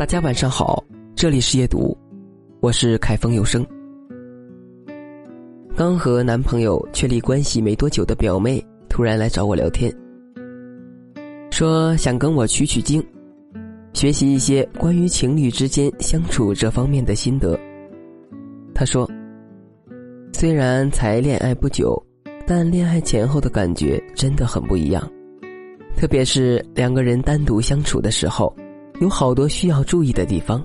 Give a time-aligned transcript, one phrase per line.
[0.00, 0.82] 大家晚上好，
[1.14, 1.94] 这里是夜读，
[2.60, 3.62] 我是凯风有声。
[5.76, 9.94] 刚和男朋友确立关系没多久的表妹突然来找我聊天，
[11.50, 13.04] 说想跟我取取经，
[13.92, 17.54] 学习一些关于情侣之间相处这方面的心得。
[18.74, 19.06] 她说，
[20.32, 22.02] 虽然才恋爱不久，
[22.46, 25.06] 但恋爱前后的感觉真的很不一样，
[25.94, 28.50] 特别是两个人单独相处的时候。
[29.00, 30.64] 有好多需要注意的地方。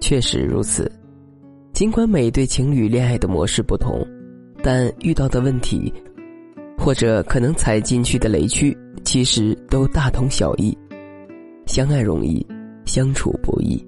[0.00, 0.90] 确实如此，
[1.72, 4.06] 尽管每对情侣恋爱的模式不同，
[4.62, 5.92] 但遇到的问题，
[6.76, 10.76] 或者可能踩进去的雷区，其实都大同小异。
[11.66, 12.46] 相爱容易，
[12.84, 13.82] 相处不易。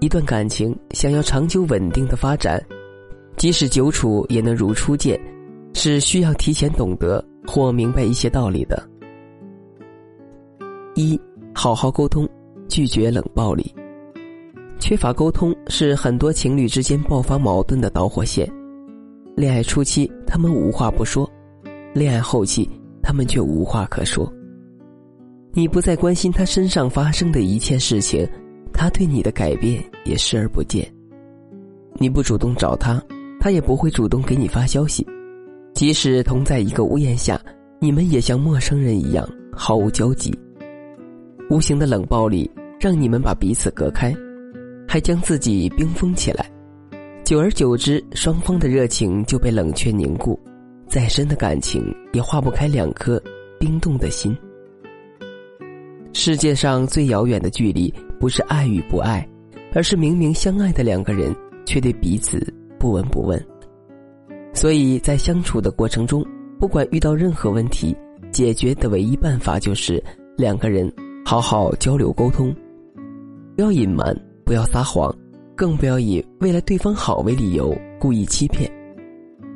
[0.00, 2.60] 一段感情想要长久稳定的发展，
[3.36, 5.20] 即使久处也能如初见，
[5.74, 8.82] 是需要提前懂得或明白一些道理的。
[10.94, 11.20] 一，
[11.52, 12.28] 好好沟通。
[12.72, 13.70] 拒绝冷暴力，
[14.80, 18.50] 缺乏沟通是很多情侣之间爆发矛盾的导火线。
[19.36, 21.30] 恋爱初期他们无话不说，
[21.92, 22.66] 恋爱后期
[23.02, 24.26] 他们却无话可说。
[25.52, 28.26] 你不再关心他身上发生的一切事情，
[28.72, 30.90] 他对你的改变也视而不见。
[31.96, 32.98] 你不主动找他，
[33.38, 35.06] 他也不会主动给你发消息。
[35.74, 37.38] 即使同在一个屋檐下，
[37.78, 40.34] 你们也像陌生人一样毫无交集。
[41.50, 42.50] 无形的冷暴力。
[42.82, 44.12] 让你们把彼此隔开，
[44.88, 46.50] 还将自己冰封起来，
[47.22, 50.36] 久而久之，双方的热情就被冷却凝固，
[50.88, 51.80] 再深的感情
[52.12, 53.22] 也化不开两颗
[53.60, 54.36] 冰冻的心。
[56.12, 59.24] 世界上最遥远的距离，不是爱与不爱，
[59.72, 61.32] 而是明明相爱的两个人，
[61.64, 62.44] 却对彼此
[62.80, 63.40] 不闻不问。
[64.52, 66.26] 所以在相处的过程中，
[66.58, 67.96] 不管遇到任何问题，
[68.32, 70.02] 解决的唯一办法就是
[70.36, 70.92] 两个人
[71.24, 72.52] 好好交流沟通。
[73.54, 75.14] 不要隐瞒，不要撒谎，
[75.54, 78.70] 更不要以为了对方好为理由故意欺骗。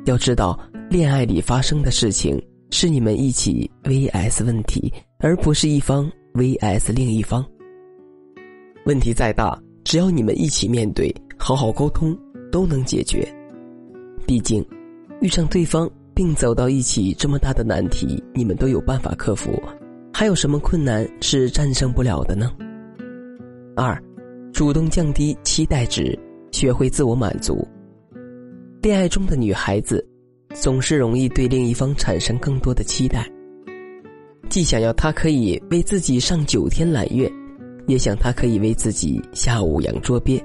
[0.05, 0.57] 要知道，
[0.89, 7.43] 恋爱里发生的事情是你们一起 vs 问题，而不是一方 vs 另一方。
[8.85, 12.15] 问题再大，只要你们一起面对，好好沟通，
[12.51, 13.27] 都能解决。
[14.27, 14.63] 毕竟，
[15.21, 19.59] 遇上对方并走到一起这么大的难题，你们都有办法克服，
[20.13, 22.51] 还有什么困难是战胜不了的呢？
[23.77, 23.95] 二，
[24.51, 26.17] 主动降低期待值，
[26.51, 27.63] 学会自我满足。
[28.81, 30.03] 恋爱中的女孩子，
[30.55, 33.29] 总是容易对另一方产生更多的期待，
[34.49, 37.31] 既想要他可以为自己上九天揽月，
[37.85, 40.43] 也想他可以为自己下五洋捉鳖，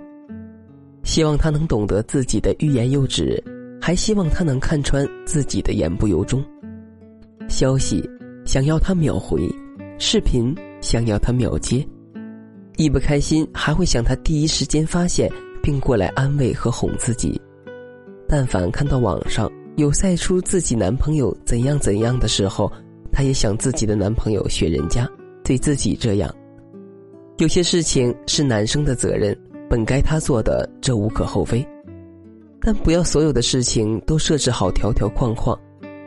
[1.03, 3.43] 希望他能懂得自己的欲言又止，
[3.81, 6.45] 还希望他能看穿自己的言不由衷。
[7.49, 8.07] 消息
[8.45, 9.49] 想要他秒回，
[9.99, 11.83] 视频想要他秒接。
[12.77, 15.31] 一不开心，还会想他第一时间发现，
[15.63, 17.41] 并过来安慰和哄自己。
[18.27, 22.73] 但凡看到网上有晒出自己男朋友怎样怎样的时候，
[23.13, 25.07] 他也想自己的男朋友学人家，
[25.45, 26.35] 对自己这样。
[27.39, 29.37] 有些事情是男生的责任，
[29.69, 31.67] 本该他做的，这无可厚非。
[32.61, 35.59] 但不要所有的事情都设置好条条框框，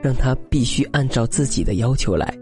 [0.02, 2.34] 让他必须按照自己的要求来。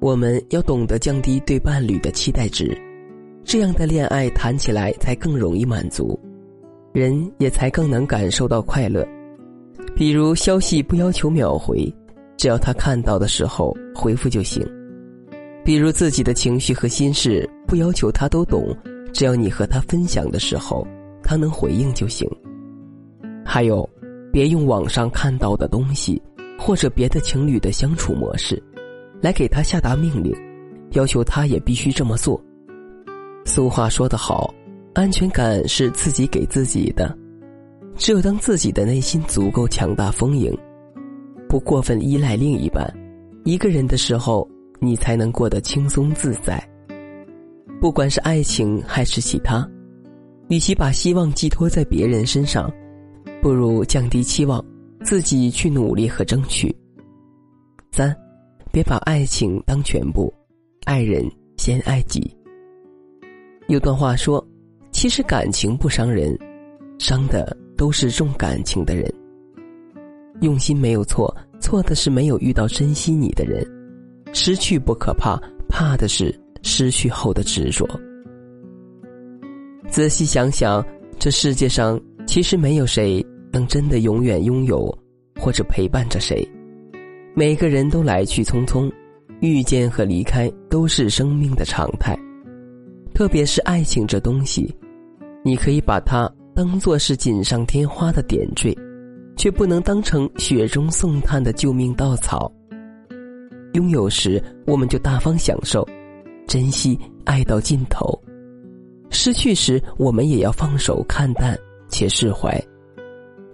[0.00, 2.76] 我们要懂得降低对伴侣的期待值。
[3.46, 6.18] 这样的恋爱谈起来才更容易满足，
[6.92, 9.06] 人也才更能感受到快乐。
[9.94, 11.88] 比如消息不要求秒回，
[12.36, 14.66] 只要他看到的时候回复就行；
[15.64, 18.76] 比如自己的情绪和心事不要求他都懂，
[19.12, 20.84] 只要你和他分享的时候
[21.22, 22.28] 他能回应就行。
[23.44, 23.88] 还有，
[24.32, 26.20] 别用网上看到的东西
[26.58, 28.60] 或者别的情侣的相处模式，
[29.20, 30.34] 来给他下达命令，
[30.94, 32.42] 要求他也必须这么做。
[33.46, 34.52] 俗话说得好，
[34.92, 37.16] 安全感是自己给自己的。
[37.94, 40.52] 只有当自己的内心足够强大丰盈，
[41.48, 42.92] 不过分依赖另一半，
[43.44, 44.46] 一个人的时候，
[44.80, 46.62] 你才能过得轻松自在。
[47.80, 49.66] 不管是爱情还是其他，
[50.48, 52.70] 与其把希望寄托在别人身上，
[53.40, 54.62] 不如降低期望，
[55.04, 56.74] 自己去努力和争取。
[57.92, 58.14] 三，
[58.72, 60.34] 别把爱情当全部，
[60.84, 61.24] 爱人
[61.56, 62.35] 先爱己。
[63.68, 64.44] 有段话说
[64.92, 66.38] ：“其实感情不伤人，
[67.00, 69.12] 伤的都是重感情的人。
[70.40, 73.66] 用心没有错，错的是没有遇到珍惜你的人。
[74.32, 75.36] 失去不可怕，
[75.68, 76.32] 怕的是
[76.62, 77.84] 失去后的执着。
[79.88, 80.84] 仔细想想，
[81.18, 84.96] 这世界上其实没有谁能真的永远拥有，
[85.40, 86.46] 或者陪伴着谁。
[87.34, 88.88] 每个人都来去匆匆，
[89.40, 92.16] 遇见和离开都是生命的常态。”
[93.16, 94.70] 特别是爱情这东西，
[95.42, 98.76] 你可以把它当做是锦上添花的点缀，
[99.38, 102.52] 却不能当成雪中送炭的救命稻草。
[103.72, 105.82] 拥有时，我们就大方享受，
[106.46, 108.06] 珍惜，爱到尽头；
[109.08, 111.58] 失去时，我们也要放手，看淡
[111.88, 112.62] 且释怀，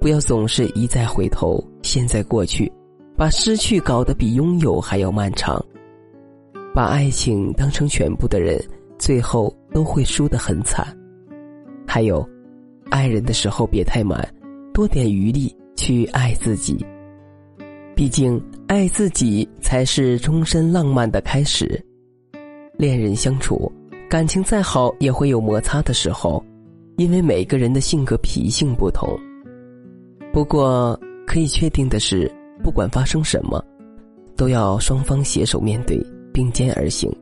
[0.01, 2.69] 不要总是一再回头，现在过去，
[3.17, 5.65] 把失去搞得比拥有还要漫长。
[6.75, 8.61] 把爱情当成全部的人。
[9.03, 10.97] 最后都会输得很惨。
[11.85, 12.25] 还有，
[12.89, 14.33] 爱人的时候别太满，
[14.73, 16.87] 多点余力去爱自己。
[17.97, 21.85] 毕竟，爱自己才是终身浪漫的开始。
[22.79, 23.71] 恋人相处，
[24.09, 26.41] 感情再好也会有摩擦的时候，
[26.97, 29.19] 因为每个人的性格脾性不同。
[30.33, 30.97] 不过，
[31.27, 32.31] 可以确定的是，
[32.63, 33.61] 不管发生什么，
[34.37, 36.01] 都要双方携手面对，
[36.33, 37.13] 并肩而行。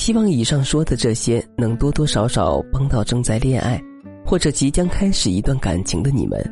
[0.00, 3.78] 希望以上说的这些能多多少少帮到正在恋爱，
[4.24, 6.42] 或者即将开始一段感情的你们。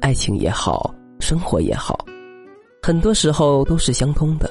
[0.00, 2.02] 爱情也好，生活也好，
[2.82, 4.50] 很多时候都是相通的。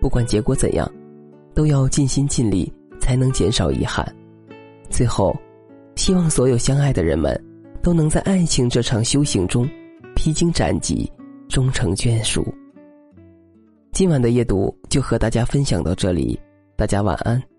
[0.00, 0.88] 不管结果怎样，
[1.56, 4.06] 都要尽心尽力，才能减少遗憾。
[4.88, 5.36] 最后，
[5.96, 7.36] 希望所有相爱的人们，
[7.82, 9.68] 都能在爱情这场修行中，
[10.14, 11.10] 披荆斩棘，
[11.48, 12.46] 终成眷属。
[13.90, 16.38] 今晚的夜读就和大家分享到这里。
[16.82, 17.51] 大家晚安。